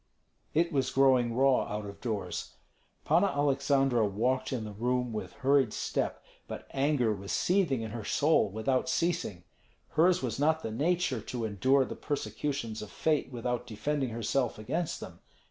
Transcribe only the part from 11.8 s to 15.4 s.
the persecutions of fate without defending herself against them.